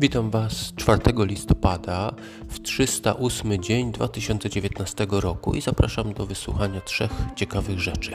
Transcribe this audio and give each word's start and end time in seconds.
Witam 0.00 0.30
Was 0.30 0.72
4 0.76 1.00
listopada 1.16 2.14
w 2.48 2.60
308 2.60 3.62
dzień 3.62 3.92
2019 3.92 5.06
roku 5.10 5.54
i 5.54 5.60
zapraszam 5.60 6.12
do 6.12 6.26
wysłuchania 6.26 6.80
trzech 6.80 7.10
ciekawych 7.36 7.80
rzeczy. 7.80 8.12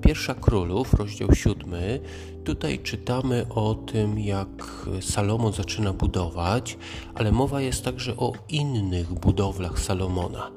Pierwsza 0.00 0.34
Królów, 0.34 0.94
rozdział 0.94 1.34
7. 1.34 1.70
Tutaj 2.44 2.78
czytamy 2.78 3.46
o 3.50 3.74
tym, 3.74 4.18
jak 4.18 4.86
Salomon 5.00 5.52
zaczyna 5.52 5.92
budować, 5.92 6.78
ale 7.14 7.32
mowa 7.32 7.60
jest 7.60 7.84
także 7.84 8.16
o 8.16 8.32
innych 8.48 9.12
budowlach 9.12 9.80
Salomona. 9.80 10.50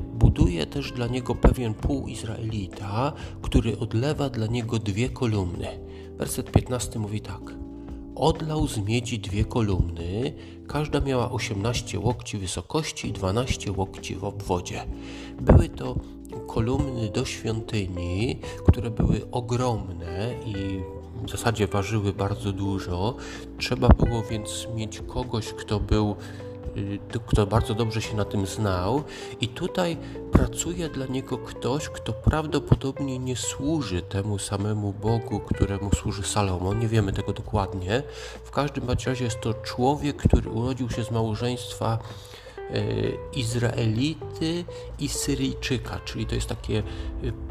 Buduje 0.00 0.66
też 0.66 0.92
dla 0.92 1.06
niego 1.06 1.34
pewien 1.34 1.74
półizraelita, 1.74 3.12
który 3.42 3.78
odlewa 3.78 4.30
dla 4.30 4.46
niego 4.46 4.78
dwie 4.78 5.08
kolumny. 5.08 5.66
Werset 6.16 6.50
15 6.50 6.98
mówi 6.98 7.20
tak. 7.20 7.59
Odlał 8.20 8.68
z 8.68 8.78
miedzi 8.78 9.18
dwie 9.18 9.44
kolumny, 9.44 10.32
każda 10.68 11.00
miała 11.00 11.30
18 11.30 11.98
łokci 11.98 12.38
wysokości 12.38 13.08
i 13.08 13.12
12 13.12 13.72
łokci 13.72 14.16
w 14.16 14.24
obwodzie. 14.24 14.84
Były 15.40 15.68
to 15.68 15.94
kolumny 16.46 17.08
do 17.08 17.24
świątyni, 17.24 18.38
które 18.66 18.90
były 18.90 19.30
ogromne 19.30 20.34
i 20.46 20.80
w 21.26 21.30
zasadzie 21.30 21.66
ważyły 21.66 22.12
bardzo 22.12 22.52
dużo. 22.52 23.16
Trzeba 23.58 23.88
było 23.88 24.22
więc 24.22 24.68
mieć 24.74 25.00
kogoś, 25.00 25.46
kto 25.52 25.80
był 25.80 26.16
kto 27.26 27.46
bardzo 27.46 27.74
dobrze 27.74 28.02
się 28.02 28.16
na 28.16 28.24
tym 28.24 28.46
znał, 28.46 29.02
i 29.40 29.48
tutaj 29.48 29.96
pracuje 30.32 30.88
dla 30.88 31.06
niego 31.06 31.38
ktoś, 31.38 31.88
kto 31.88 32.12
prawdopodobnie 32.12 33.18
nie 33.18 33.36
służy 33.36 34.02
temu 34.02 34.38
samemu 34.38 34.92
Bogu, 34.92 35.40
któremu 35.40 35.90
służy 35.94 36.22
Salomon. 36.22 36.78
Nie 36.78 36.88
wiemy 36.88 37.12
tego 37.12 37.32
dokładnie. 37.32 38.02
W 38.44 38.50
każdym 38.50 38.88
razie 38.90 39.24
jest 39.24 39.40
to 39.40 39.54
człowiek, 39.54 40.16
który 40.16 40.50
urodził 40.50 40.90
się 40.90 41.04
z 41.04 41.10
małżeństwa 41.10 41.98
Izraelity 43.36 44.64
i 44.98 45.08
Syryjczyka, 45.08 46.00
czyli 46.04 46.26
to 46.26 46.34
jest 46.34 46.46
takie 46.46 46.78
e, 46.78 46.82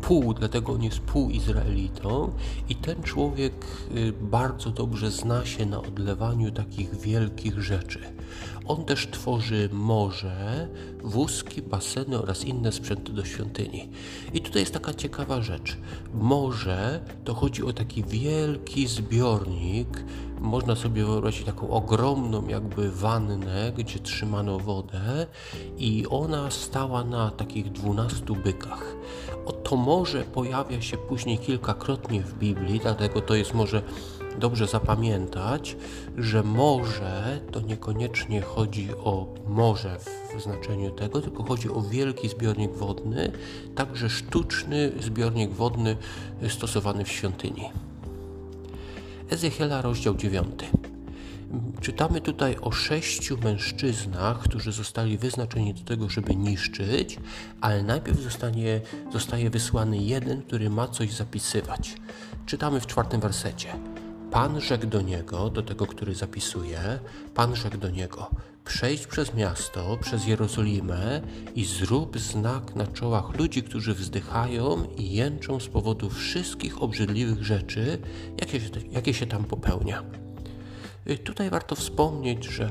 pół, 0.02 0.34
dlatego 0.34 0.73
on 0.73 0.84
jest 0.84 1.00
półizraelitą 1.00 2.31
i 2.70 2.75
ten 2.75 3.03
człowiek 3.03 3.53
e, 3.92 4.12
bardzo 4.12 4.70
dobrze 4.70 5.12
zna 5.12 5.45
się 5.45 5.66
na 5.66 5.81
odlewaniu 5.81 6.52
takich 6.52 7.00
wielkich 7.00 7.62
rzeczy. 7.62 8.00
On 8.66 8.86
też 8.86 9.08
tworzy 9.12 9.70
morze, 9.72 10.67
wózki, 11.03 11.62
baseny 11.62 12.22
oraz 12.22 12.45
inne 12.45 12.72
sprzęty 12.72 13.14
do 13.14 13.25
świątyni. 13.25 13.90
I 14.34 14.42
tutaj 14.42 14.62
jest 14.62 14.73
taka 14.73 14.94
ciekawa 14.94 15.42
rzecz. 15.42 15.78
Morze 16.14 17.06
to 17.23 17.34
chodzi 17.34 17.64
o 17.64 17.73
taki 17.73 18.03
wielki 18.03 18.88
zbiornik, 18.88 20.03
można 20.39 20.75
sobie 20.75 21.05
wyobrazić 21.05 21.45
taką 21.45 21.69
ogromną 21.69 22.47
jakby 22.47 22.91
wannę, 22.91 23.71
gdzie 23.77 23.99
trzymano 23.99 24.59
wodę 24.59 25.27
i 25.77 26.05
ona 26.09 26.51
stała 26.51 27.03
na 27.03 27.31
takich 27.31 27.71
dwunastu 27.71 28.35
bykach. 28.35 28.95
Oto 29.45 29.75
morze 29.75 30.23
pojawia 30.23 30.81
się 30.81 30.97
później 30.97 31.37
kilkakrotnie 31.37 32.21
w 32.21 32.33
Biblii, 32.33 32.79
dlatego 32.79 33.21
to 33.21 33.35
jest 33.35 33.53
może 33.53 33.81
dobrze 34.39 34.67
zapamiętać, 34.67 35.77
że 36.17 36.43
morze 36.43 37.39
to 37.51 37.61
niekoniecznie 37.61 38.41
chodzi 38.41 38.89
o 39.03 39.27
morze 39.47 39.97
w 40.35 40.41
znaczeniu 40.41 40.91
tego, 40.91 41.21
tylko 41.21 41.43
chodzi 41.43 41.69
o 41.69 41.81
wielki 41.81 42.29
zbiornik 42.29 42.71
wodny, 42.71 43.31
także 43.75 44.09
sztuczny 44.09 44.91
zbiornik 44.99 45.51
wodny 45.51 45.97
stosowany 46.49 47.05
w 47.05 47.11
świątyni. 47.11 47.69
Ezechiela, 49.30 49.81
rozdział 49.81 50.16
9. 50.16 50.47
Czytamy 51.81 52.22
tutaj 52.22 52.56
o 52.62 52.72
sześciu 52.72 53.38
mężczyznach, 53.38 54.40
którzy 54.40 54.72
zostali 54.72 55.17
wyznaczeni 55.17 55.73
do 55.73 55.84
tego, 55.84 56.09
żeby 56.09 56.35
niszczyć, 56.35 57.19
ale 57.62 57.84
najpierw 57.84 58.19
zostanie, 58.19 58.81
zostaje 59.13 59.50
wysłany 59.50 59.97
jeden, 59.97 60.41
który 60.41 60.69
ma 60.69 60.88
coś 60.88 61.13
zapisywać. 61.13 61.95
Czytamy 62.45 62.79
w 62.79 62.88
czwartym 62.88 63.22
wersecie. 63.22 63.69
Pan 64.31 64.62
rzekł 64.62 64.88
do 64.88 65.01
niego, 65.01 65.50
do 65.50 65.63
tego, 65.63 65.88
który 65.88 66.16
zapisuje, 66.16 67.00
Pan 67.35 67.56
rzekł 67.56 67.78
do 67.78 67.90
niego: 67.90 68.29
Przejdź 68.66 69.07
przez 69.07 69.34
miasto, 69.34 69.97
przez 70.01 70.28
Jerozolimę 70.28 71.22
i 71.56 71.66
zrób 71.66 72.19
znak 72.19 72.75
na 72.75 72.88
czołach 72.88 73.38
ludzi, 73.38 73.63
którzy 73.63 73.94
wzdychają 73.94 74.88
i 74.97 75.12
jęczą 75.12 75.59
z 75.59 75.67
powodu 75.67 76.09
wszystkich 76.09 76.84
obrzydliwych 76.84 77.44
rzeczy, 77.44 77.97
jakie 78.41 78.59
się, 78.59 78.69
jakie 78.91 79.13
się 79.13 79.25
tam 79.28 79.44
popełnia. 79.44 80.03
Y, 81.09 81.17
tutaj 81.17 81.50
warto 81.50 81.75
wspomnieć, 81.75 82.46
że 82.46 82.69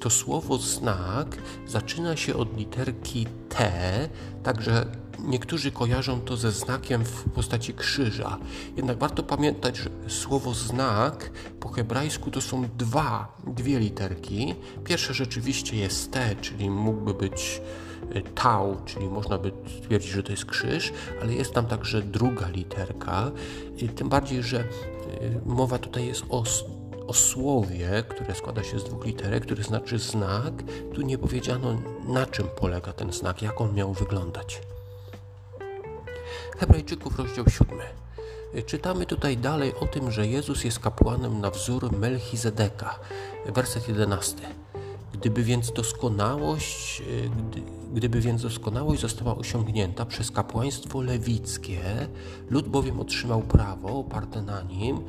to 0.00 0.10
słowo 0.10 0.58
znak 0.58 1.36
zaczyna 1.66 2.16
się 2.16 2.34
od 2.34 2.56
literki 2.56 3.26
T, 3.48 3.72
także 4.42 4.86
niektórzy 5.24 5.72
kojarzą 5.72 6.20
to 6.20 6.36
ze 6.36 6.52
znakiem 6.52 7.04
w 7.04 7.30
postaci 7.30 7.74
krzyża. 7.74 8.38
Jednak 8.76 8.98
warto 8.98 9.22
pamiętać, 9.22 9.76
że 9.76 9.90
słowo 10.08 10.54
znak 10.54 11.30
po 11.60 11.68
hebrajsku 11.68 12.30
to 12.30 12.40
są 12.40 12.68
dwa, 12.78 13.36
dwie 13.46 13.78
literki. 13.78 14.54
Pierwsza 14.84 15.12
rzeczywiście 15.12 15.76
jest 15.76 16.12
T, 16.12 16.36
czyli 16.40 16.70
mógłby 16.70 17.14
być 17.14 17.60
y, 18.16 18.22
tau, 18.34 18.76
czyli 18.84 19.08
można 19.08 19.38
by 19.38 19.52
stwierdzić, 19.80 20.10
że 20.10 20.22
to 20.22 20.32
jest 20.32 20.44
krzyż, 20.44 20.92
ale 21.22 21.34
jest 21.34 21.52
tam 21.52 21.66
także 21.66 22.02
druga 22.02 22.48
literka. 22.48 23.30
Tym 23.96 24.08
bardziej, 24.08 24.42
że 24.42 24.60
y, 24.60 24.64
mowa 25.46 25.78
tutaj 25.78 26.06
jest 26.06 26.24
o 26.28 26.44
o 27.08 27.14
słowie, 27.14 28.04
które 28.08 28.34
składa 28.34 28.62
się 28.62 28.78
z 28.78 28.84
dwóch 28.84 29.06
literek, 29.06 29.42
który 29.42 29.62
znaczy 29.62 29.98
znak. 29.98 30.52
Tu 30.94 31.02
nie 31.02 31.18
powiedziano, 31.18 31.78
na 32.08 32.26
czym 32.26 32.46
polega 32.56 32.92
ten 32.92 33.12
znak, 33.12 33.42
jak 33.42 33.60
on 33.60 33.74
miał 33.74 33.92
wyglądać. 33.92 34.60
Hebrajczyków, 36.58 37.18
rozdział 37.18 37.44
7. 37.48 37.78
Czytamy 38.66 39.06
tutaj 39.06 39.36
dalej 39.36 39.74
o 39.80 39.86
tym, 39.86 40.10
że 40.10 40.26
Jezus 40.26 40.64
jest 40.64 40.78
kapłanem 40.78 41.40
na 41.40 41.50
wzór 41.50 41.92
Melchizedeka. 41.98 42.98
Werset 43.46 43.88
11. 43.88 44.36
Gdyby 45.12 45.42
więc 45.42 45.72
doskonałość, 45.72 47.02
gdy, 47.50 47.62
gdyby 47.94 48.20
więc 48.20 48.42
doskonałość 48.42 49.00
została 49.00 49.36
osiągnięta 49.36 50.06
przez 50.06 50.30
kapłaństwo 50.30 51.02
lewickie, 51.02 52.08
lud 52.50 52.68
bowiem 52.68 53.00
otrzymał 53.00 53.42
prawo 53.42 53.88
oparte 53.88 54.42
na 54.42 54.62
nim, 54.62 55.00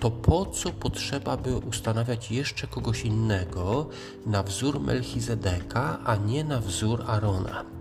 to 0.00 0.10
po 0.10 0.46
co 0.46 0.72
potrzeba 0.72 1.36
by 1.36 1.56
ustanawiać 1.56 2.30
jeszcze 2.30 2.66
kogoś 2.66 3.04
innego 3.04 3.88
na 4.26 4.42
wzór 4.42 4.80
Melchizedeka, 4.80 5.98
a 6.04 6.16
nie 6.16 6.44
na 6.44 6.60
wzór 6.60 7.04
Arona? 7.06 7.79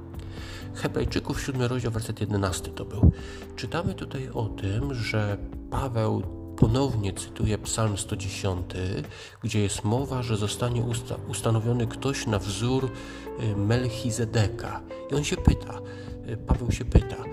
Hebrajczyków 0.73 1.41
7 1.41 1.61
rozdział, 1.61 1.91
werset 1.91 2.21
11 2.21 2.71
to 2.71 2.85
był. 2.85 3.11
Czytamy 3.55 3.93
tutaj 3.93 4.29
o 4.33 4.45
tym, 4.45 4.93
że 4.93 5.37
Paweł 5.71 6.23
ponownie 6.57 7.13
cytuje 7.13 7.57
Psalm 7.57 7.97
110, 7.97 8.65
gdzie 9.43 9.59
jest 9.59 9.83
mowa, 9.83 10.23
że 10.23 10.37
zostanie 10.37 10.81
usta 10.81 11.15
ustanowiony 11.27 11.87
ktoś 11.87 12.27
na 12.27 12.39
wzór 12.39 12.85
y, 12.85 13.55
Melchizedeka. 13.55 14.81
I 15.11 15.15
on 15.15 15.23
się 15.23 15.37
pyta, 15.37 15.81
y, 16.29 16.37
Paweł 16.37 16.71
się 16.71 16.85
pyta, 16.85 17.23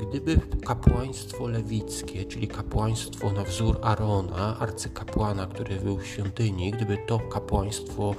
gdyby 0.00 0.40
kapłaństwo 0.66 1.48
lewickie, 1.48 2.24
czyli 2.24 2.48
kapłaństwo 2.48 3.32
na 3.32 3.44
wzór 3.44 3.78
Arona, 3.82 4.58
arcykapłana, 4.58 5.46
który 5.46 5.76
był 5.76 5.98
w 5.98 6.06
świątyni, 6.06 6.70
gdyby 6.70 6.98
to 7.06 7.18
kapłaństwo 7.18 8.14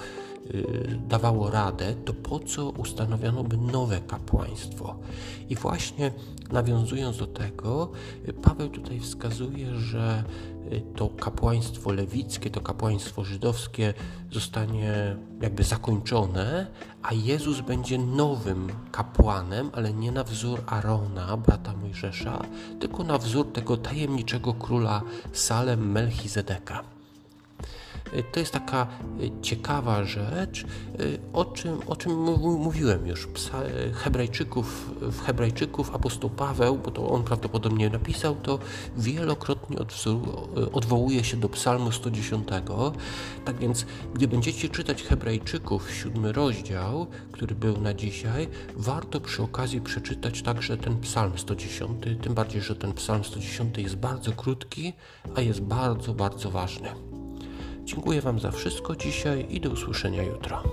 dawało 1.07 1.49
radę, 1.49 1.95
to 2.05 2.13
po 2.13 2.39
co 2.39 2.69
ustanowiono 2.69 3.43
by 3.43 3.57
nowe 3.57 4.01
kapłaństwo? 4.01 4.95
I 5.49 5.55
właśnie 5.55 6.11
nawiązując 6.51 7.17
do 7.17 7.27
tego, 7.27 7.91
Paweł 8.41 8.69
tutaj 8.69 8.99
wskazuje, 8.99 9.75
że 9.75 10.23
to 10.95 11.09
kapłaństwo 11.09 11.91
lewickie, 11.91 12.49
to 12.49 12.61
kapłaństwo 12.61 13.23
żydowskie 13.23 13.93
zostanie 14.31 15.15
jakby 15.41 15.63
zakończone, 15.63 16.67
a 17.03 17.13
Jezus 17.13 17.61
będzie 17.61 17.97
nowym 17.97 18.71
kapłanem, 18.91 19.69
ale 19.73 19.93
nie 19.93 20.11
na 20.11 20.23
wzór 20.23 20.61
Arona, 20.65 21.37
brata 21.37 21.73
Mojżesza, 21.73 22.41
tylko 22.79 23.03
na 23.03 23.17
wzór 23.17 23.53
tego 23.53 23.77
tajemniczego 23.77 24.53
króla 24.53 25.01
Salem 25.33 25.91
Melchizedeka. 25.91 26.83
To 28.31 28.39
jest 28.39 28.53
taka 28.53 28.81
e, 28.81 29.41
ciekawa 29.41 30.03
rzecz, 30.03 30.63
e, 30.63 30.65
o 31.33 31.45
czym, 31.45 31.79
o 31.87 31.95
czym 31.95 32.11
mówiłem 32.41 33.07
już. 33.07 33.27
Hebrajczyków, 33.93 34.91
w 35.01 35.21
Hebrajczyków 35.21 35.95
apostoł 35.95 36.29
Paweł, 36.29 36.77
bo 36.77 36.91
to 36.91 37.09
on 37.09 37.23
prawdopodobnie 37.23 37.89
napisał 37.89 38.35
to, 38.35 38.59
wielokrotnie 38.97 39.77
odwołuje 40.73 41.23
się 41.23 41.37
do 41.37 41.49
psalmu 41.49 41.91
110. 41.91 42.47
Tak 43.45 43.57
więc, 43.57 43.85
gdy 44.13 44.27
będziecie 44.27 44.69
czytać 44.69 45.03
Hebrajczyków, 45.03 45.91
siódmy 45.91 46.31
rozdział, 46.31 47.07
który 47.31 47.55
był 47.55 47.81
na 47.81 47.93
dzisiaj, 47.93 48.47
warto 48.75 49.21
przy 49.21 49.43
okazji 49.43 49.81
przeczytać 49.81 50.41
także 50.41 50.77
ten 50.77 50.99
psalm 50.99 51.37
110, 51.37 51.91
tym 52.21 52.33
bardziej, 52.33 52.61
że 52.61 52.75
ten 52.75 52.93
psalm 52.93 53.23
110 53.23 53.77
jest 53.77 53.95
bardzo 53.95 54.31
krótki, 54.31 54.93
a 55.35 55.41
jest 55.41 55.61
bardzo, 55.61 56.13
bardzo 56.13 56.51
ważny. 56.51 57.10
Dziękuję 57.91 58.21
Wam 58.21 58.39
za 58.39 58.51
wszystko 58.51 58.95
dzisiaj 58.95 59.45
i 59.49 59.59
do 59.59 59.69
usłyszenia 59.69 60.23
jutro. 60.23 60.63